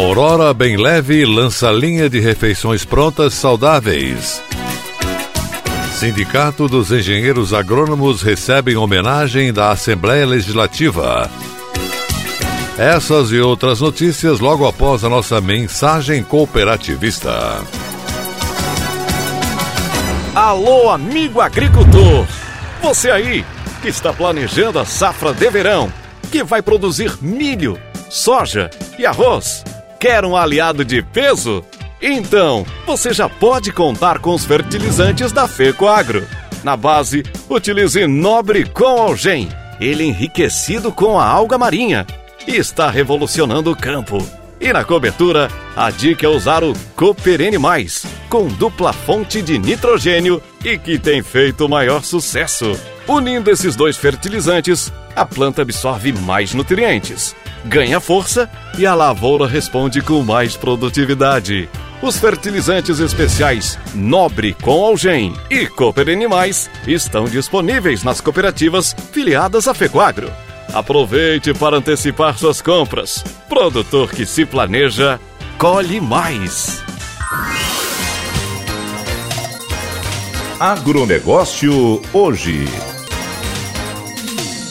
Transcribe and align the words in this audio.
Aurora 0.00 0.54
Bem 0.54 0.78
Leve 0.78 1.26
lança 1.26 1.70
linha 1.70 2.08
de 2.08 2.20
refeições 2.20 2.86
prontas 2.86 3.34
saudáveis. 3.34 4.42
Sindicato 5.92 6.66
dos 6.66 6.90
Engenheiros 6.90 7.52
Agrônomos 7.52 8.22
recebem 8.22 8.78
homenagem 8.78 9.52
da 9.52 9.70
Assembleia 9.70 10.24
Legislativa. 10.24 11.30
Essas 12.78 13.30
e 13.30 13.40
outras 13.40 13.82
notícias 13.82 14.40
logo 14.40 14.66
após 14.66 15.04
a 15.04 15.08
nossa 15.10 15.38
mensagem 15.38 16.24
cooperativista. 16.24 17.62
Alô, 20.34 20.88
amigo 20.88 21.42
agricultor! 21.42 22.26
Você 22.80 23.10
aí 23.10 23.44
que 23.82 23.88
está 23.88 24.14
planejando 24.14 24.78
a 24.78 24.86
safra 24.86 25.34
de 25.34 25.50
verão, 25.50 25.92
que 26.32 26.42
vai 26.42 26.62
produzir 26.62 27.18
milho, 27.20 27.78
soja 28.08 28.70
e 28.98 29.04
arroz 29.04 29.62
Quer 30.00 30.24
um 30.24 30.34
aliado 30.34 30.82
de 30.82 31.02
peso? 31.02 31.62
Então, 32.00 32.64
você 32.86 33.12
já 33.12 33.28
pode 33.28 33.70
contar 33.70 34.18
com 34.18 34.34
os 34.34 34.46
fertilizantes 34.46 35.30
da 35.30 35.46
Fecoagro. 35.46 36.26
Na 36.64 36.74
base, 36.74 37.22
utilize 37.50 38.06
Nobre 38.06 38.64
com 38.64 38.98
Algem, 38.98 39.50
ele 39.78 40.04
enriquecido 40.04 40.90
com 40.90 41.20
a 41.20 41.26
alga 41.26 41.58
marinha 41.58 42.06
e 42.48 42.56
está 42.56 42.88
revolucionando 42.88 43.70
o 43.70 43.76
campo. 43.76 44.26
E 44.58 44.72
na 44.72 44.84
cobertura, 44.84 45.50
a 45.76 45.90
dica 45.90 46.24
é 46.24 46.30
usar 46.30 46.64
o 46.64 46.72
Cooperene 46.96 47.58
Mais, 47.58 48.06
com 48.30 48.48
dupla 48.48 48.94
fonte 48.94 49.42
de 49.42 49.58
nitrogênio 49.58 50.42
e 50.64 50.78
que 50.78 50.98
tem 50.98 51.22
feito 51.22 51.68
maior 51.68 52.04
sucesso. 52.04 52.72
Unindo 53.06 53.50
esses 53.50 53.76
dois 53.76 53.98
fertilizantes, 53.98 54.90
a 55.14 55.26
planta 55.26 55.60
absorve 55.60 56.10
mais 56.10 56.54
nutrientes 56.54 57.36
ganha 57.64 58.00
força 58.00 58.48
e 58.78 58.86
a 58.86 58.94
lavoura 58.94 59.46
responde 59.46 60.00
com 60.00 60.22
mais 60.22 60.56
produtividade. 60.56 61.68
Os 62.02 62.18
fertilizantes 62.18 62.98
especiais 62.98 63.78
Nobre 63.94 64.54
com 64.54 64.84
Algem 64.84 65.34
e 65.50 65.66
Cooper 65.66 66.08
Animais 66.08 66.70
estão 66.86 67.24
disponíveis 67.24 68.02
nas 68.02 68.20
cooperativas 68.20 68.96
filiadas 69.12 69.68
à 69.68 69.74
Fecoagro. 69.74 70.32
Aproveite 70.72 71.52
para 71.52 71.76
antecipar 71.76 72.38
suas 72.38 72.62
compras. 72.62 73.24
Produtor 73.48 74.10
que 74.10 74.24
se 74.24 74.46
planeja, 74.46 75.20
colhe 75.58 76.00
mais. 76.00 76.82
Agronegócio 80.58 82.02
hoje. 82.12 82.66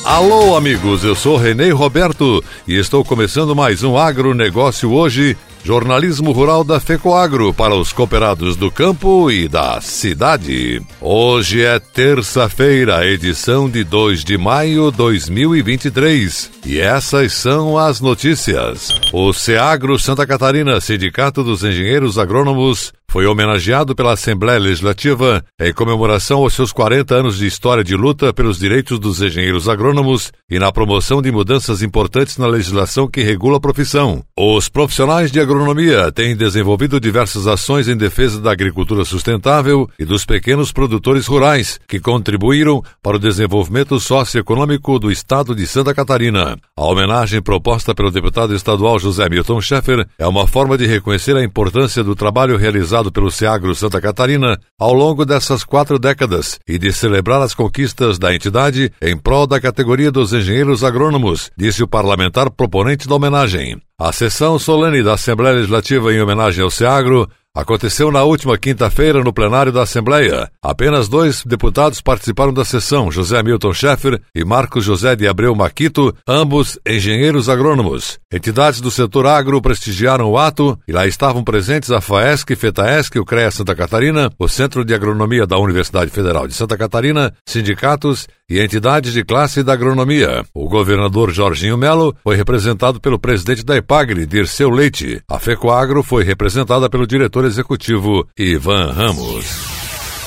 Alô, 0.09 0.57
amigos, 0.57 1.03
eu 1.03 1.13
sou 1.13 1.37
Renê 1.37 1.69
Roberto 1.69 2.43
e 2.67 2.73
estou 2.73 3.05
começando 3.05 3.55
mais 3.55 3.83
um 3.83 3.95
agronegócio 3.95 4.91
hoje, 4.91 5.37
jornalismo 5.63 6.31
rural 6.31 6.63
da 6.63 6.79
FECOAGRO 6.79 7.53
para 7.53 7.75
os 7.75 7.93
cooperados 7.93 8.55
do 8.55 8.71
campo 8.71 9.29
e 9.29 9.47
da 9.47 9.79
cidade. 9.81 10.81
Hoje 10.99 11.61
é 11.61 11.77
terça-feira, 11.77 13.05
edição 13.05 13.69
de 13.69 13.83
2 13.83 14.23
de 14.23 14.35
maio 14.35 14.89
de 14.89 14.97
2023. 14.97 16.53
E 16.65 16.79
essas 16.79 17.33
são 17.33 17.77
as 17.77 18.01
notícias. 18.01 18.89
O 19.13 19.31
SEAGRO 19.31 19.99
Santa 19.99 20.25
Catarina, 20.25 20.81
Sindicato 20.81 21.43
dos 21.43 21.63
Engenheiros 21.63 22.17
Agrônomos, 22.17 22.91
foi 23.09 23.25
homenageado 23.25 23.95
pela 23.95 24.13
Assembleia 24.13 24.59
Legislativa 24.59 25.43
em 25.59 25.73
comemoração 25.73 26.43
aos 26.43 26.53
seus 26.53 26.71
40 26.71 27.15
anos 27.15 27.39
de 27.39 27.47
história 27.47 27.83
de 27.83 27.95
luta 27.95 28.31
pelos 28.31 28.59
direitos 28.59 28.99
dos 28.99 29.19
engenheiros 29.19 29.67
agrônomos 29.67 30.31
e 30.47 30.59
na 30.59 30.71
promoção 30.71 31.19
de 31.19 31.31
mudanças 31.31 31.81
importantes 31.81 32.37
na 32.37 32.45
legislação 32.45 33.07
que 33.07 33.23
regula 33.23 33.57
a 33.57 33.59
profissão. 33.59 34.23
Os 34.37 34.69
profissionais 34.69 35.31
de 35.31 35.39
agronomia 35.39 36.11
têm 36.11 36.35
desenvolvido 36.35 36.99
diversas 36.99 37.47
ações 37.47 37.87
em 37.87 37.97
defesa 37.97 38.39
da 38.39 38.51
agricultura 38.51 39.03
sustentável 39.03 39.89
e 39.97 40.05
dos 40.05 40.23
pequenos 40.23 40.71
produtores 40.71 41.25
rurais, 41.25 41.79
que 41.87 41.99
contribuíram 41.99 42.83
para 43.01 43.17
o 43.17 43.19
desenvolvimento 43.19 43.99
socioeconômico 43.99 44.99
do 44.99 45.11
estado 45.11 45.55
de 45.55 45.65
Santa 45.65 45.95
Catarina. 45.95 46.57
A 46.77 46.85
homenagem 46.85 47.41
proposta 47.41 47.95
pelo 47.95 48.11
deputado 48.11 48.53
estadual 48.53 48.99
José 48.99 49.27
Milton 49.27 49.59
Schaeffer 49.59 50.07
é 50.19 50.27
uma 50.27 50.45
forma 50.45 50.77
de 50.77 50.85
reconhecer 50.85 51.35
a 51.35 51.43
importância 51.43 52.03
do 52.03 52.13
trabalho 52.13 52.55
realizado 52.55 52.98
realizado 52.99 53.11
pelo 53.11 53.31
Seagro 53.31 53.73
Santa 53.73 54.01
Catarina 54.01 54.59
ao 54.77 54.93
longo 54.93 55.25
dessas 55.25 55.63
quatro 55.63 55.97
décadas 55.97 56.59
e 56.67 56.77
de 56.77 56.91
celebrar 56.91 57.41
as 57.41 57.53
conquistas 57.53 58.19
da 58.19 58.33
entidade 58.33 58.91
em 59.01 59.17
prol 59.17 59.47
da 59.47 59.59
categoria 59.59 60.11
dos 60.11 60.33
engenheiros 60.33 60.83
agrônomos, 60.83 61.49
disse 61.57 61.81
o 61.81 61.87
parlamentar 61.87 62.49
proponente 62.51 63.07
da 63.07 63.15
homenagem. 63.15 63.79
A 63.97 64.11
sessão 64.11 64.57
solene 64.57 65.03
da 65.03 65.13
Assembleia 65.13 65.55
Legislativa 65.55 66.13
em 66.13 66.21
homenagem 66.21 66.63
ao 66.63 66.69
Seagro 66.69 67.29
aconteceu 67.55 68.11
na 68.11 68.23
última 68.23 68.57
quinta-feira 68.57 69.23
no 69.23 69.33
plenário 69.33 69.71
da 69.71 69.83
Assembleia. 69.83 70.49
Apenas 70.61 71.07
dois 71.07 71.43
deputados 71.43 72.01
participaram 72.01 72.53
da 72.53 72.63
sessão, 72.63 73.11
José 73.11 73.41
Milton 73.41 73.73
Schaeffer 73.73 74.21
e 74.35 74.45
Marcos 74.45 74.85
José 74.85 75.15
de 75.15 75.27
Abreu 75.27 75.55
Maquito, 75.55 76.15
ambos 76.27 76.79
engenheiros 76.87 77.49
agrônomos. 77.49 78.19
Entidades 78.31 78.81
do 78.81 78.91
setor 78.91 79.25
agro 79.25 79.61
prestigiaram 79.61 80.29
o 80.29 80.37
ato 80.37 80.77
e 80.87 80.91
lá 80.91 81.07
estavam 81.07 81.43
presentes 81.43 81.91
a 81.91 82.01
FAESC, 82.01 82.55
FETAESC, 82.55 83.17
o 83.19 83.25
CREA 83.25 83.51
Santa 83.51 83.75
Catarina, 83.75 84.31
o 84.37 84.47
Centro 84.47 84.85
de 84.85 84.93
Agronomia 84.93 85.45
da 85.45 85.57
Universidade 85.57 86.11
Federal 86.11 86.47
de 86.47 86.53
Santa 86.53 86.77
Catarina, 86.77 87.33
sindicatos 87.45 88.27
e 88.49 88.59
entidades 88.59 89.13
de 89.13 89.23
classe 89.23 89.61
da 89.61 89.73
agronomia. 89.73 90.43
O 90.53 90.67
governador 90.67 91.31
Jorginho 91.31 91.77
Melo 91.77 92.15
foi 92.23 92.35
representado 92.35 92.99
pelo 92.99 93.19
presidente 93.19 93.63
da 93.63 93.77
EPAGRE, 93.77 94.25
Dirceu 94.25 94.69
Leite. 94.69 95.21
A 95.29 95.37
FECOAGRO 95.37 96.01
foi 96.01 96.23
representada 96.23 96.89
pelo 96.89 97.05
diretor 97.05 97.38
executivo 97.45 98.27
Ivan 98.35 98.95
Ramos. 98.95 99.78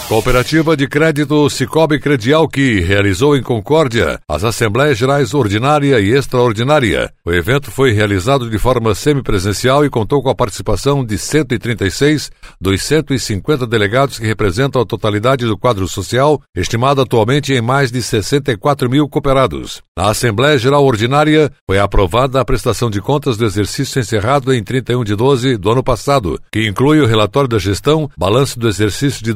Cooperativa 0.09 0.77
de 0.77 0.87
Crédito 0.87 1.49
Cicobi 1.49 1.99
Credial 1.99 2.47
que 2.47 2.81
realizou 2.81 3.35
em 3.35 3.43
Concórdia 3.43 4.21
as 4.29 4.45
Assembleias 4.45 4.99
Gerais 4.99 5.33
Ordinária 5.33 6.01
e 6.01 6.11
Extraordinária. 6.11 7.11
O 7.25 7.33
evento 7.33 7.71
foi 7.71 7.93
realizado 7.93 8.51
de 8.51 8.59
forma 8.59 8.95
semipresencial 8.95 9.85
e 9.87 9.91
contou 9.91 10.23
com 10.23 10.29
a 10.29 10.35
participação 10.35 11.05
de 11.05 11.17
136 11.17 12.31
dos 12.61 12.83
150 12.83 13.67
delegados 13.67 14.19
que 14.19 14.27
representam 14.27 14.83
a 14.83 14.87
totalidade 14.87 15.47
do 15.47 15.57
quadro 15.57 15.89
social, 15.89 16.43
estimado 16.55 17.01
atualmente 17.01 17.55
em 17.55 17.63
mais 17.63 17.91
de 17.91 18.03
64 18.03 18.91
mil 18.91 19.09
cooperados. 19.09 19.83
Na 19.97 20.11
Assembleia 20.11 20.59
Geral 20.59 20.85
Ordinária 20.85 21.51
foi 21.67 21.79
aprovada 21.79 22.41
a 22.41 22.45
prestação 22.45 22.91
de 22.91 23.01
contas 23.01 23.37
do 23.37 23.47
exercício 23.47 24.01
encerrado 24.01 24.53
em 24.53 24.63
31 24.63 25.05
de 25.05 25.15
12 25.15 25.57
do 25.57 25.71
ano 25.71 25.83
passado, 25.83 26.39
que 26.53 26.69
inclui 26.69 27.01
o 27.01 27.07
relatório 27.07 27.49
da 27.49 27.59
gestão, 27.59 28.11
balanço 28.17 28.59
do 28.59 28.69
exercício 28.69 29.25
de 29.25 29.33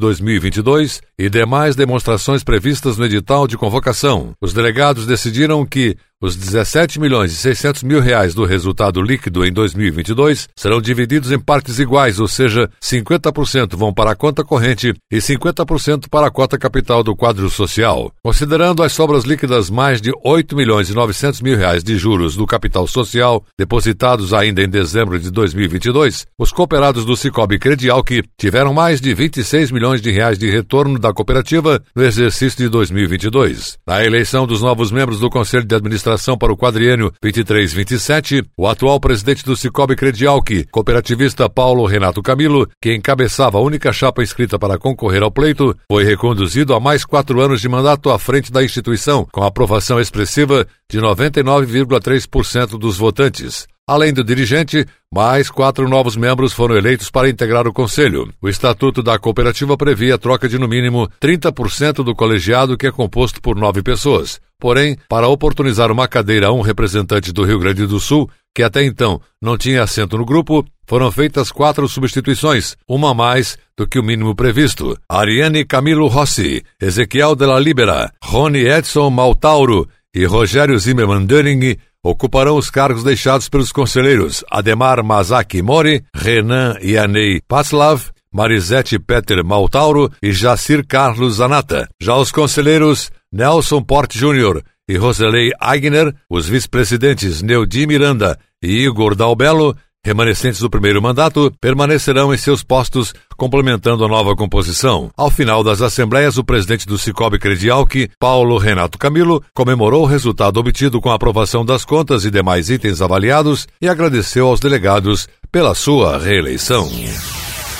2022 0.62 1.02
e 1.18 1.28
demais 1.28 1.76
demonstrações 1.76 2.42
previstas 2.42 2.96
no 2.96 3.04
edital 3.04 3.46
de 3.46 3.56
convocação. 3.56 4.34
Os 4.40 4.52
delegados 4.52 5.06
decidiram 5.06 5.64
que 5.66 5.96
Os 6.18 6.34
17 6.34 6.98
milhões 6.98 7.30
e 7.30 7.36
600 7.36 7.82
mil 7.82 8.00
reais 8.00 8.34
do 8.34 8.46
resultado 8.46 9.02
líquido 9.02 9.44
em 9.44 9.52
2022 9.52 10.48
serão 10.56 10.80
divididos 10.80 11.30
em 11.30 11.38
partes 11.38 11.78
iguais, 11.78 12.18
ou 12.18 12.26
seja, 12.26 12.70
50% 12.82 13.76
vão 13.76 13.92
para 13.92 14.12
a 14.12 14.16
conta 14.16 14.42
corrente 14.42 14.94
e 15.12 15.18
50% 15.18 16.08
para 16.08 16.28
a 16.28 16.30
cota 16.30 16.56
capital 16.56 17.02
do 17.02 17.14
quadro 17.14 17.50
social. 17.50 18.10
Considerando 18.24 18.82
as 18.82 18.92
sobras 18.92 19.24
líquidas 19.24 19.68
mais 19.68 20.00
de 20.00 20.10
8 20.24 20.56
milhões 20.56 20.88
e 20.88 20.94
900 20.94 21.42
mil 21.42 21.54
reais 21.54 21.84
de 21.84 21.98
juros 21.98 22.34
do 22.34 22.46
capital 22.46 22.86
social 22.86 23.44
depositados 23.58 24.32
ainda 24.32 24.62
em 24.62 24.70
dezembro 24.70 25.20
de 25.20 25.30
2022, 25.30 26.24
os 26.38 26.50
cooperados 26.50 27.04
do 27.04 27.14
Cicobi 27.14 27.58
Credial 27.58 28.02
que 28.02 28.24
tiveram 28.38 28.72
mais 28.72 29.02
de 29.02 29.12
26 29.12 29.70
milhões 29.70 30.00
de 30.00 30.10
reais 30.10 30.38
de 30.38 30.48
retorno 30.48 30.98
da 30.98 31.12
cooperativa 31.12 31.82
no 31.94 32.02
exercício 32.02 32.56
de 32.56 32.70
2022. 32.70 33.76
Na 33.86 34.02
eleição 34.02 34.46
dos 34.46 34.62
novos 34.62 34.90
membros 34.90 35.20
do 35.20 35.28
Conselho 35.28 35.66
de 35.66 35.74
Administração 35.74 36.05
administração 36.06 36.38
para 36.38 36.52
o 36.52 36.56
quadriênio 36.56 37.12
23-27, 37.22 38.46
o 38.56 38.66
atual 38.66 39.00
presidente 39.00 39.44
do 39.44 39.56
Cicobi 39.56 39.96
Credialc, 39.96 40.66
cooperativista 40.70 41.48
Paulo 41.48 41.84
Renato 41.84 42.22
Camilo, 42.22 42.68
que 42.80 42.94
encabeçava 42.94 43.58
a 43.58 43.60
única 43.60 43.92
chapa 43.92 44.22
inscrita 44.22 44.58
para 44.58 44.78
concorrer 44.78 45.22
ao 45.22 45.30
pleito, 45.30 45.76
foi 45.90 46.04
reconduzido 46.04 46.74
a 46.74 46.80
mais 46.80 47.04
quatro 47.04 47.40
anos 47.40 47.60
de 47.60 47.68
mandato 47.68 48.10
à 48.10 48.18
frente 48.18 48.52
da 48.52 48.62
instituição, 48.62 49.26
com 49.32 49.42
aprovação 49.42 50.00
expressiva 50.00 50.66
de 50.88 51.00
99,3% 51.00 52.78
dos 52.78 52.96
votantes. 52.96 53.66
Além 53.88 54.12
do 54.12 54.24
dirigente, 54.24 54.84
mais 55.14 55.48
quatro 55.48 55.88
novos 55.88 56.16
membros 56.16 56.52
foram 56.52 56.76
eleitos 56.76 57.08
para 57.08 57.28
integrar 57.28 57.68
o 57.68 57.72
conselho. 57.72 58.28
O 58.42 58.48
estatuto 58.48 59.00
da 59.00 59.16
cooperativa 59.16 59.76
previa 59.76 60.16
a 60.16 60.18
troca 60.18 60.48
de 60.48 60.58
no 60.58 60.66
mínimo 60.66 61.08
30% 61.22 62.02
do 62.02 62.12
colegiado, 62.12 62.76
que 62.76 62.88
é 62.88 62.90
composto 62.90 63.40
por 63.40 63.54
nove 63.54 63.84
pessoas. 63.84 64.40
Porém, 64.58 64.98
para 65.08 65.28
oportunizar 65.28 65.92
uma 65.92 66.08
cadeira 66.08 66.48
a 66.48 66.52
um 66.52 66.62
representante 66.62 67.32
do 67.32 67.44
Rio 67.44 67.60
Grande 67.60 67.86
do 67.86 68.00
Sul, 68.00 68.28
que 68.52 68.64
até 68.64 68.84
então 68.84 69.20
não 69.40 69.56
tinha 69.56 69.84
assento 69.84 70.18
no 70.18 70.24
grupo, 70.24 70.66
foram 70.84 71.12
feitas 71.12 71.52
quatro 71.52 71.86
substituições, 71.86 72.76
uma 72.88 73.12
a 73.12 73.14
mais 73.14 73.56
do 73.78 73.86
que 73.86 74.00
o 74.00 74.02
mínimo 74.02 74.34
previsto. 74.34 74.98
Ariane 75.08 75.64
Camilo 75.64 76.08
Rossi, 76.08 76.60
Ezequiel 76.82 77.36
de 77.36 77.46
la 77.46 77.60
Libera, 77.60 78.12
Rony 78.20 78.66
Edson 78.66 79.10
Maltauro 79.10 79.88
e 80.12 80.24
Rogério 80.24 80.76
Zimmermann 80.76 81.24
Döring 81.24 81.76
ocuparão 82.08 82.56
os 82.56 82.70
cargos 82.70 83.02
deixados 83.02 83.48
pelos 83.48 83.72
conselheiros 83.72 84.44
Ademar 84.48 85.02
Mazaki 85.02 85.60
Mori, 85.60 86.04
Renan 86.14 86.76
Yanei 86.80 87.40
Patslav, 87.48 88.10
Marisete 88.32 88.96
Peter 88.98 89.44
Maltauro 89.44 90.10
e 90.22 90.30
Jacir 90.32 90.86
Carlos 90.86 91.36
Zanata. 91.36 91.88
Já 92.00 92.14
os 92.16 92.30
conselheiros 92.30 93.10
Nelson 93.32 93.82
Porte 93.82 94.18
Júnior 94.18 94.62
e 94.88 94.96
Roselei 94.96 95.50
Aigner, 95.58 96.14
os 96.30 96.48
vice-presidentes 96.48 97.42
Neudi 97.42 97.88
Miranda 97.88 98.38
e 98.62 98.84
Igor 98.84 99.16
Dalbello, 99.16 99.76
remanescentes 100.06 100.60
do 100.60 100.70
primeiro 100.70 101.02
mandato, 101.02 101.52
permanecerão 101.60 102.32
em 102.32 102.38
seus 102.38 102.62
postos, 102.62 103.12
complementando 103.36 104.04
a 104.04 104.08
nova 104.08 104.36
composição. 104.36 105.10
Ao 105.16 105.28
final 105.28 105.64
das 105.64 105.82
assembleias, 105.82 106.38
o 106.38 106.44
presidente 106.44 106.86
do 106.86 106.96
Cicobi 106.96 107.40
Credialc, 107.40 108.08
Paulo 108.20 108.56
Renato 108.56 108.98
Camilo, 108.98 109.42
comemorou 109.52 110.04
o 110.04 110.06
resultado 110.06 110.60
obtido 110.60 111.00
com 111.00 111.10
a 111.10 111.14
aprovação 111.14 111.64
das 111.64 111.84
contas 111.84 112.24
e 112.24 112.30
demais 112.30 112.70
itens 112.70 113.02
avaliados 113.02 113.66
e 113.82 113.88
agradeceu 113.88 114.46
aos 114.46 114.60
delegados 114.60 115.28
pela 115.50 115.74
sua 115.74 116.18
reeleição. 116.18 116.88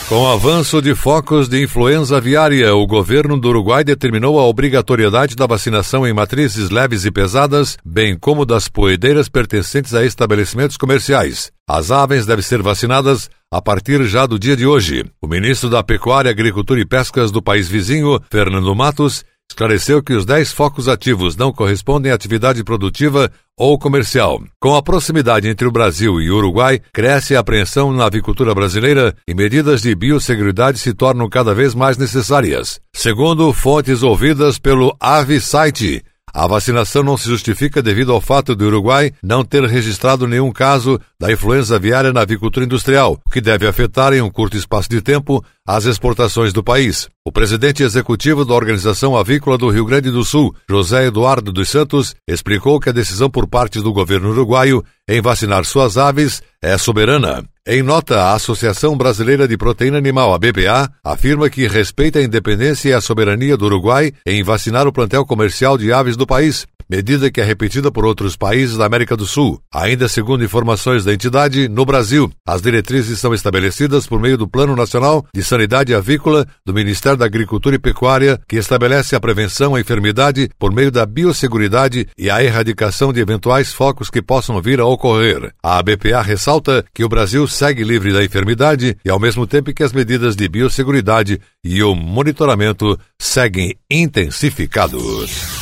Com 0.09 0.23
o 0.23 0.29
avanço 0.29 0.81
de 0.81 0.95
focos 0.95 1.49
de 1.49 1.65
influenza 1.65 2.19
aviária, 2.19 2.73
o 2.77 2.87
governo 2.87 3.37
do 3.37 3.49
Uruguai 3.49 3.83
determinou 3.83 4.39
a 4.39 4.47
obrigatoriedade 4.47 5.35
da 5.35 5.49
vacinação 5.49 6.07
em 6.07 6.13
matrizes 6.13 6.71
leves 6.71 7.05
e 7.05 7.11
pesadas, 7.11 7.77
bem 7.85 8.17
como 8.17 8.47
das 8.47 8.69
poedeiras 8.69 9.29
pertencentes 9.29 9.95
a 9.95 10.05
estabelecimentos 10.05 10.77
comerciais. 10.77 11.51
As 11.69 11.91
aves 11.91 12.25
devem 12.25 12.45
ser 12.45 12.63
vacinadas 12.63 13.29
a 13.53 13.61
partir 13.61 14.05
já 14.05 14.27
do 14.27 14.39
dia 14.39 14.57
de 14.57 14.65
hoje. 14.65 15.05
O 15.21 15.27
ministro 15.27 15.69
da 15.69 15.83
Pecuária, 15.83 16.31
Agricultura 16.31 16.79
e 16.79 16.87
Pescas 16.87 17.33
do 17.33 17.43
país 17.43 17.69
vizinho, 17.69 18.21
Fernando 18.31 18.73
Matos, 18.77 19.25
esclareceu 19.51 20.03
que 20.03 20.13
os 20.13 20.27
10 20.27 20.53
focos 20.53 20.89
ativos 20.89 21.37
não 21.37 21.53
correspondem 21.53 22.13
à 22.13 22.15
atividade 22.15 22.63
produtiva 22.65 23.31
ou 23.57 23.79
comercial. 23.79 24.43
Com 24.61 24.75
a 24.75 24.83
proximidade 24.83 25.49
entre 25.49 25.67
o 25.67 25.71
Brasil 25.71 26.21
e 26.21 26.31
o 26.31 26.37
Uruguai, 26.37 26.81
cresce 26.93 27.35
a 27.35 27.41
apreensão 27.41 27.91
na 27.91 28.05
avicultura 28.05 28.55
brasileira 28.55 29.15
e 29.27 29.35
medidas 29.35 29.81
de 29.81 29.95
biosseguridade 29.95 30.79
se 30.79 30.93
tornam 30.93 31.29
cada 31.29 31.55
vez 31.55 31.75
mais 31.75 31.97
necessárias. 31.97 32.79
Segundo 32.95 33.53
fontes 33.53 34.03
ouvidas 34.03 34.59
pelo 34.59 34.95
Ave 35.01 35.41
Site, 35.41 36.03
a 36.37 36.47
vacinação 36.47 37.03
não 37.03 37.17
se 37.17 37.27
justifica 37.27 37.83
devido 37.83 38.13
ao 38.13 38.21
fato 38.21 38.55
do 38.55 38.67
Uruguai 38.67 39.11
não 39.23 39.43
ter 39.43 39.65
registrado 39.65 40.27
nenhum 40.27 40.53
caso 40.53 41.01
da 41.19 41.33
influenza 41.33 41.77
aviária 41.77 42.13
na 42.13 42.21
avicultura 42.21 42.67
industrial, 42.67 43.19
o 43.25 43.31
que 43.31 43.41
deve 43.41 43.67
afetar 43.67 44.13
em 44.13 44.21
um 44.21 44.31
curto 44.31 44.55
espaço 44.55 44.87
de 44.91 45.01
tempo 45.01 45.43
as 45.67 45.87
exportações 45.87 46.53
do 46.53 46.63
país. 46.63 47.09
O 47.25 47.33
presidente 47.33 47.83
executivo 47.83 48.45
da 48.45 48.53
Organização 48.53 49.17
Avícola 49.17 49.57
do 49.57 49.71
Rio 49.71 49.87
Grande 49.87 50.11
do 50.11 50.23
Sul, 50.25 50.55
José 50.69 51.07
Eduardo 51.07 51.51
dos 51.51 51.71
Santos, 51.71 52.15
explicou 52.29 52.79
que 52.79 52.91
a 52.91 52.93
decisão 52.93 53.31
por 53.31 53.49
parte 53.49 53.81
do 53.81 53.91
governo 53.91 54.29
uruguaio 54.29 54.85
em 55.09 55.23
vacinar 55.23 55.65
suas 55.65 55.97
aves 55.97 56.43
é 56.67 56.77
soberana. 56.77 57.45
Em 57.65 57.81
nota, 57.81 58.23
a 58.23 58.35
Associação 58.35 58.97
Brasileira 58.97 59.47
de 59.47 59.57
Proteína 59.57 59.99
Animal, 59.99 60.35
a 60.35 60.39
BPA, 60.39 60.91
afirma 61.05 61.49
que 61.49 61.69
respeita 61.69 62.19
a 62.19 62.23
independência 62.23 62.89
e 62.89 62.93
a 62.93 63.01
soberania 63.01 63.57
do 63.57 63.67
Uruguai 63.67 64.13
em 64.27 64.43
vacinar 64.43 64.85
o 64.85 64.93
plantel 64.93 65.25
comercial 65.25 65.79
de 65.79 65.93
aves 65.93 66.17
do 66.17 66.27
país, 66.27 66.67
medida 66.89 67.31
que 67.31 67.41
é 67.41 67.45
repetida 67.45 67.91
por 67.91 68.05
outros 68.05 68.37
países 68.37 68.77
da 68.77 68.87
América 68.87 69.17
do 69.17 69.27
Sul. 69.27 69.61
Ainda 69.73 70.09
segundo 70.09 70.45
informações 70.45 71.05
da 71.05 71.13
entidade, 71.13 71.69
no 71.69 71.85
Brasil, 71.85 72.31
as 72.47 72.63
diretrizes 72.63 73.19
são 73.19 73.35
estabelecidas 73.35 74.07
por 74.07 74.21
meio 74.21 74.39
do 74.39 74.49
Plano 74.49 74.77
Nacional 74.77 75.27
de 75.35 75.43
Sanidade 75.43 75.95
Avícola 75.95 76.47
do 76.65 76.73
Ministério 76.73 77.19
da 77.19 77.25
Agricultura 77.25 77.77
e 77.77 77.79
Pecuária, 77.79 78.41
que 78.49 78.57
estabelece 78.57 79.15
a 79.15 79.21
prevenção 79.21 79.75
à 79.75 79.81
enfermidade 79.81 80.49
por 80.59 80.73
meio 80.73 80.91
da 80.91 81.05
biosseguridade 81.05 82.09
e 82.17 82.31
a 82.31 82.43
erradicação 82.43 83.13
de 83.13 83.21
eventuais 83.21 83.73
focos 83.73 84.11
que 84.11 84.23
possam 84.23 84.61
vir 84.61 84.81
a 84.81 84.87
ocorrer. 84.87 85.53
A 85.63 85.83
BPA 85.83 86.23
ressalta 86.23 86.85
que 86.95 87.05
o 87.05 87.09
Brasil 87.09 87.47
segue 87.47 87.85
livre 87.85 88.13
da 88.13 88.25
enfermidade 88.25 88.97
e 89.05 89.11
ao 89.11 89.21
mesmo 89.21 89.47
tempo 89.47 89.73
que 89.73 89.83
as 89.83 89.93
medidas 89.93 90.37
de 90.37 90.49
biosseguridade 90.49 91.41
e 91.65 91.83
o 91.83 91.95
monitoramento 91.95 92.99
seguem 93.19 93.75
intensificados. 93.91 95.56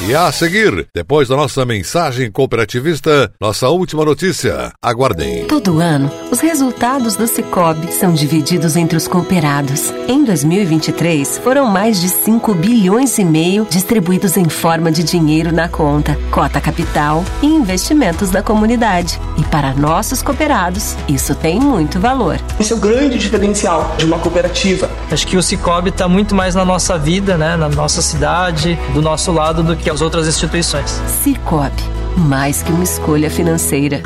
E 0.00 0.14
a 0.14 0.32
seguir, 0.32 0.88
depois 0.94 1.28
da 1.28 1.36
nossa 1.36 1.64
mensagem 1.64 2.30
cooperativista, 2.30 3.30
nossa 3.40 3.68
última 3.68 4.04
notícia. 4.04 4.72
Aguardem. 4.82 5.44
Todo 5.44 5.78
ano, 5.78 6.10
os 6.30 6.40
resultados 6.40 7.14
do 7.14 7.26
Cicobi 7.26 7.92
são 7.92 8.12
divididos 8.12 8.74
entre 8.74 8.96
os 8.96 9.06
cooperados. 9.06 9.92
Em 10.08 10.24
2023, 10.24 11.38
foram 11.38 11.66
mais 11.66 12.00
de 12.00 12.08
5 12.08 12.52
bilhões 12.54 13.16
e 13.18 13.24
meio 13.24 13.66
distribuídos 13.70 14.36
em 14.36 14.48
forma 14.48 14.90
de 14.90 15.04
dinheiro 15.04 15.52
na 15.52 15.68
conta, 15.68 16.18
cota 16.32 16.60
capital 16.60 17.24
e 17.40 17.46
investimentos 17.46 18.30
da 18.30 18.42
comunidade. 18.42 19.20
E 19.38 19.44
para 19.44 19.72
nossos 19.74 20.20
cooperados, 20.20 20.96
isso 21.08 21.34
tem 21.34 21.60
muito 21.60 22.00
valor. 22.00 22.40
Esse 22.58 22.72
é 22.72 22.76
o 22.76 22.80
grande 22.80 23.18
diferencial 23.18 23.94
de 23.98 24.04
uma 24.04 24.18
cooperativa. 24.18 24.90
Acho 25.10 25.26
que 25.26 25.36
o 25.36 25.42
Cicobi 25.42 25.90
está 25.90 26.08
muito 26.08 26.34
mais 26.34 26.56
na 26.56 26.64
nossa 26.64 26.98
vida, 26.98 27.36
né, 27.36 27.56
na 27.56 27.68
nossa 27.68 28.02
cidade, 28.02 28.76
do 28.92 29.00
nosso 29.00 29.30
lado 29.30 29.62
do 29.62 29.76
que 29.76 29.81
as 29.90 30.00
outras 30.00 30.26
instituições. 30.26 30.90
Cicobi, 31.22 31.82
mais 32.16 32.62
que 32.62 32.72
uma 32.72 32.84
escolha 32.84 33.30
financeira. 33.30 34.02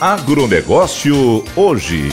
Agronegócio 0.00 1.44
hoje. 1.56 2.10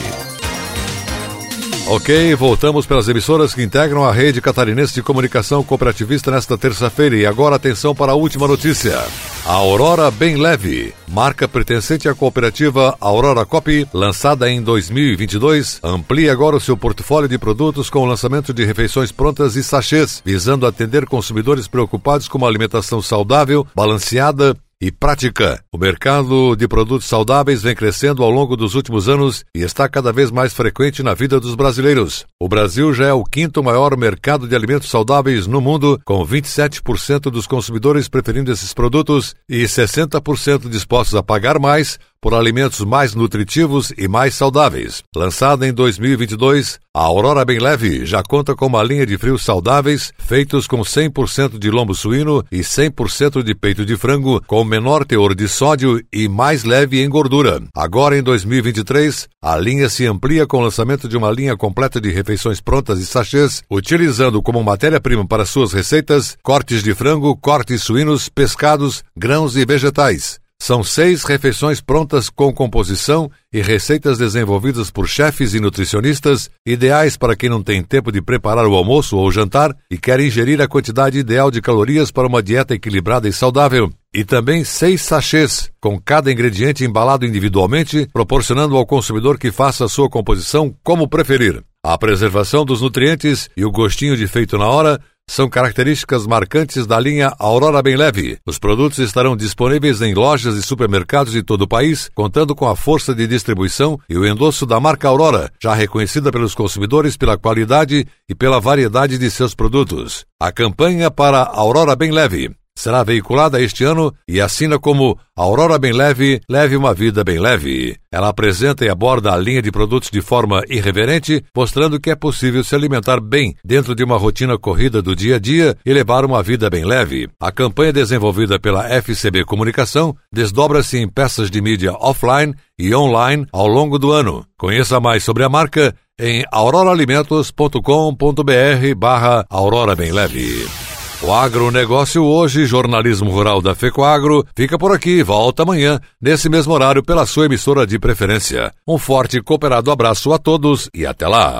Ok, 1.94 2.34
voltamos 2.36 2.86
pelas 2.86 3.10
emissoras 3.10 3.54
que 3.54 3.62
integram 3.62 4.06
a 4.06 4.14
rede 4.14 4.40
catarinense 4.40 4.94
de 4.94 5.04
comunicação 5.04 5.62
cooperativista 5.62 6.32
nesta 6.32 6.58
terça-feira. 6.58 7.18
E 7.18 7.26
agora 7.26 7.58
atenção 7.58 7.94
para 7.94 8.14
a 8.14 8.16
última 8.16 8.48
notícia. 8.48 8.98
A 9.46 9.52
Aurora 9.52 10.10
Bem 10.10 10.38
Leve, 10.38 10.94
marca 11.06 11.50
pertencente 11.50 12.08
à 12.08 12.16
cooperativa 12.16 12.96
Aurora 12.98 13.46
Copy, 13.46 13.86
lançada 13.94 14.50
em 14.50 14.62
2022, 14.62 15.82
amplia 15.84 16.32
agora 16.32 16.56
o 16.56 16.62
seu 16.62 16.78
portfólio 16.78 17.28
de 17.28 17.38
produtos 17.38 17.90
com 17.90 18.00
o 18.00 18.06
lançamento 18.06 18.54
de 18.54 18.64
refeições 18.64 19.12
prontas 19.12 19.58
e 19.58 19.64
sachês, 19.64 20.22
visando 20.24 20.66
atender 20.66 21.06
consumidores 21.06 21.68
preocupados 21.68 22.30
com 22.30 22.38
uma 22.38 22.48
alimentação 22.48 23.02
saudável, 23.02 23.68
balanceada 23.76 24.56
e 24.82 24.92
prática. 24.92 25.64
O 25.72 25.78
mercado 25.78 26.56
de 26.56 26.68
produtos 26.68 27.08
saudáveis 27.08 27.62
vem 27.62 27.76
crescendo 27.76 28.24
ao 28.24 28.32
longo 28.32 28.58
dos 28.58 28.74
últimos 28.74 29.08
anos 29.08 29.46
e 29.56 29.62
está 29.62 29.88
cada 29.88 30.12
vez 30.12 30.32
mais 30.32 30.54
frequente 30.54 31.04
na 31.04 31.14
vida 31.14 31.40
dos 31.40 31.54
brasileiros. 31.54 32.26
O 32.40 32.50
Brasil 32.50 32.92
já 32.94 33.06
é 33.06 33.14
o 33.14 33.24
quinto 33.24 33.64
maior 33.64 33.96
mercado 33.96 34.48
de 34.48 34.56
alimentos 34.56 34.90
saudáveis 34.90 35.46
no 35.46 35.62
mundo, 35.62 36.02
com 36.04 36.26
27% 36.26 37.30
dos 37.30 37.46
consumidores 37.46 38.10
preferindo 38.10 38.52
esses 38.52 38.74
produtos 38.74 39.36
e 39.48 39.64
60% 39.64 40.68
dispostos 40.68 41.16
a 41.16 41.22
pagar 41.22 41.60
mais 41.60 42.00
por 42.22 42.36
alimentos 42.36 42.82
mais 42.82 43.16
nutritivos 43.16 43.92
e 43.98 44.08
mais 44.08 44.36
saudáveis. 44.36 45.02
Lançada 45.16 45.68
em 45.68 45.74
2022, 45.74 46.80
a 46.94 47.02
Aurora 47.02 47.46
Bem 47.46 47.58
Leve 47.58 48.06
já 48.06 48.22
conta 48.22 48.54
com 48.54 48.68
uma 48.68 48.84
linha 48.84 49.06
de 49.06 49.18
frios 49.18 49.44
saudáveis, 49.44 50.14
feitos 50.20 50.68
com 50.68 50.82
100% 50.82 51.58
de 51.58 51.72
lombo 51.72 51.96
suíno 51.96 52.44
e 52.52 52.60
100% 52.60 53.42
de 53.42 53.56
peito 53.56 53.86
de 53.86 53.96
frango, 53.96 54.42
com 54.46 54.64
menor 54.64 55.06
teor 55.06 55.34
de 55.34 55.48
sódio 55.48 56.04
e 56.12 56.28
mais 56.28 56.66
leve 56.66 57.02
em 57.02 57.10
gordura. 57.10 57.62
Agora, 57.74 58.18
em 58.18 58.22
2023, 58.22 59.30
a 59.42 59.58
linha 59.58 59.90
se 59.90 60.06
amplia 60.06 60.46
com 60.46 60.58
o 60.58 60.62
lançamento 60.62 61.08
de 61.08 61.16
uma 61.16 61.32
linha 61.32 61.56
completa 61.56 62.02
de 62.02 62.12
refeições 62.12 62.60
prontas 62.60 63.00
e 63.00 63.06
sachês, 63.06 63.64
utilizando 63.72 64.42
como 64.42 64.62
matéria-prima 64.62 65.26
para 65.26 65.46
suas 65.46 65.72
receitas 65.72 66.38
cortes 66.44 66.84
de 66.84 66.94
frango, 66.94 67.36
cortes 67.38 67.84
suínos, 67.84 68.28
pescados, 68.28 69.02
grãos 69.16 69.56
e 69.56 69.66
vegetais. 69.66 70.41
São 70.62 70.84
seis 70.84 71.24
refeições 71.24 71.82
prontas 71.82 72.30
com 72.30 72.54
composição 72.54 73.32
e 73.52 73.64
receitas 73.64 74.20
desenvolvidas 74.20 74.92
por 74.92 75.08
chefes 75.08 75.56
e 75.56 75.60
nutricionistas, 75.60 76.52
ideais 76.64 77.18
para 77.18 77.36
quem 77.36 77.50
não 77.50 77.64
tem 77.64 77.82
tempo 77.82 78.12
de 78.12 78.22
preparar 78.22 78.68
o 78.68 78.76
almoço 78.76 79.18
ou 79.18 79.32
jantar 79.32 79.76
e 79.90 79.98
quer 79.98 80.20
ingerir 80.20 80.62
a 80.62 80.68
quantidade 80.68 81.18
ideal 81.18 81.50
de 81.50 81.64
calorias 81.64 82.12
para 82.12 82.28
uma 82.28 82.44
dieta 82.44 82.76
equilibrada 82.76 83.28
e 83.28 83.34
saudável. 83.34 83.90
E 84.14 84.24
também 84.24 84.64
seis 84.64 85.02
sachês, 85.02 85.72
com 85.82 86.00
cada 86.00 86.32
ingrediente 86.32 86.86
embalado 86.86 87.26
individualmente, 87.26 88.08
proporcionando 88.14 88.78
ao 88.78 88.86
consumidor 88.86 89.40
que 89.40 89.52
faça 89.52 89.86
a 89.86 89.90
sua 89.90 90.12
composição 90.12 90.76
como 90.84 91.08
preferir. 91.08 91.64
A 91.84 91.98
preservação 91.98 92.64
dos 92.64 92.82
nutrientes 92.82 93.50
e 93.58 93.66
o 93.66 93.72
gostinho 93.72 94.16
de 94.16 94.28
feito 94.28 94.56
na 94.60 94.68
hora 94.68 95.02
são 95.32 95.48
características 95.48 96.28
marcantes 96.28 96.86
da 96.86 97.00
linha 97.00 97.34
Aurora 97.40 97.82
Bem 97.82 97.96
Leve. 97.96 98.38
Os 98.46 98.60
produtos 98.60 99.00
estarão 99.00 99.34
disponíveis 99.34 100.02
em 100.02 100.14
lojas 100.14 100.58
e 100.58 100.62
supermercados 100.62 101.32
de 101.32 101.42
todo 101.42 101.62
o 101.62 101.68
país, 101.68 102.10
contando 102.14 102.54
com 102.54 102.68
a 102.68 102.76
força 102.76 103.16
de 103.16 103.26
distribuição 103.26 103.98
e 104.10 104.18
o 104.18 104.28
endosso 104.28 104.66
da 104.66 104.78
marca 104.78 105.08
Aurora, 105.08 105.50
já 105.64 105.74
reconhecida 105.74 106.34
pelos 106.34 106.54
consumidores 106.54 107.16
pela 107.16 107.38
qualidade 107.38 108.06
e 108.28 108.36
pela 108.36 108.60
variedade 108.60 109.18
de 109.18 109.32
seus 109.32 109.56
produtos. 109.56 110.26
A 110.38 110.52
campanha 110.52 111.10
para 111.10 111.44
Aurora 111.44 111.96
Bem 111.96 112.12
Leve 112.12 112.52
será 112.76 113.04
veiculada 113.04 113.62
este 113.62 113.84
ano 113.84 114.14
e 114.28 114.42
assina 114.42 114.80
como 114.80 115.18
Aurora 115.36 115.78
Bem 115.78 115.94
Leve, 115.94 116.42
leve 116.50 116.76
uma 116.76 116.94
vida 116.94 117.24
bem 117.24 117.40
leve. 117.40 117.98
Ela 118.12 118.30
apresenta 118.30 118.86
e 118.86 118.90
aborda 118.90 119.34
a 119.34 119.38
linha 119.38 119.62
de 119.62 119.72
produtos 119.72 120.10
de 120.10 120.22
forma 120.22 120.64
irreverente, 120.68 121.44
mostrando 121.56 122.00
que 122.00 122.10
é 122.10 122.16
possível 122.16 122.64
se 122.64 122.76
alimentar 122.76 123.20
bem 123.20 123.56
dentro 123.64 123.96
de 123.96 124.04
uma 124.04 124.18
rotina 124.18 124.58
corrida 124.58 125.02
do 125.02 125.16
dia 125.16 125.38
a 125.38 125.40
dia 125.40 125.78
e 125.86 125.94
levar 125.94 126.26
uma 126.26 126.44
vida 126.44 126.70
bem 126.70 126.84
leve. 126.84 127.30
A 127.40 127.52
campanha 127.52 127.94
desenvolvida 127.94 128.60
pela 128.60 128.88
FCB 129.02 129.46
Comunicação 129.46 130.16
desdobra-se 130.32 130.98
em 130.98 131.08
peças 131.08 131.50
de 131.50 131.62
mídia 131.62 131.94
offline 131.94 132.54
e 132.78 132.94
online 132.94 133.48
ao 133.52 133.68
longo 133.68 133.98
do 133.98 134.12
ano. 134.12 134.46
Conheça 134.58 135.00
mais 135.00 135.24
sobre 135.24 135.44
a 135.44 135.50
marca 135.50 135.96
em 136.20 136.44
auroraalimentos.com.br 136.52 138.96
barra 138.98 139.46
Aurora 139.50 139.96
Bem 139.96 140.12
Leve. 140.12 140.91
O 141.24 141.32
agronegócio 141.32 142.24
hoje, 142.24 142.66
jornalismo 142.66 143.30
rural 143.30 143.62
da 143.62 143.76
FECOAGro, 143.76 144.44
fica 144.56 144.76
por 144.76 144.92
aqui, 144.92 145.22
volta 145.22 145.62
amanhã, 145.62 146.00
nesse 146.20 146.50
mesmo 146.50 146.74
horário, 146.74 147.04
pela 147.04 147.28
sua 147.28 147.46
emissora 147.46 147.86
de 147.86 148.00
preferência. 148.00 148.74
Um 148.88 148.98
forte 148.98 149.38
e 149.38 149.42
cooperado 149.42 149.92
abraço 149.92 150.34
a 150.34 150.40
todos 150.40 150.90
e 150.92 151.06
até 151.06 151.28
lá! 151.28 151.60